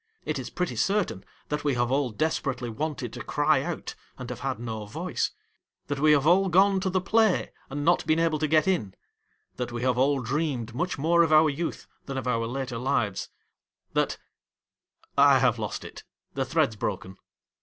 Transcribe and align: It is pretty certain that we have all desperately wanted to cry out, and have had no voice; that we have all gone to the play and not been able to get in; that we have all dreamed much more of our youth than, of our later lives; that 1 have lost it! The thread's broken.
It 0.25 0.39
is 0.39 0.49
pretty 0.49 0.77
certain 0.77 1.23
that 1.49 1.63
we 1.63 1.75
have 1.75 1.91
all 1.91 2.09
desperately 2.09 2.71
wanted 2.71 3.13
to 3.13 3.23
cry 3.23 3.61
out, 3.61 3.93
and 4.17 4.31
have 4.31 4.39
had 4.39 4.57
no 4.57 4.87
voice; 4.87 5.29
that 5.89 5.99
we 5.99 6.11
have 6.13 6.25
all 6.25 6.49
gone 6.49 6.79
to 6.79 6.89
the 6.89 6.99
play 6.99 7.51
and 7.69 7.85
not 7.85 8.07
been 8.07 8.17
able 8.17 8.39
to 8.39 8.47
get 8.47 8.67
in; 8.67 8.95
that 9.57 9.71
we 9.71 9.83
have 9.83 9.99
all 9.99 10.19
dreamed 10.19 10.73
much 10.73 10.97
more 10.97 11.21
of 11.21 11.31
our 11.31 11.51
youth 11.51 11.85
than, 12.07 12.17
of 12.17 12.25
our 12.25 12.47
later 12.47 12.79
lives; 12.79 13.29
that 13.93 14.17
1 15.13 15.39
have 15.41 15.59
lost 15.59 15.85
it! 15.85 16.03
The 16.33 16.45
thread's 16.45 16.75
broken. 16.77 17.17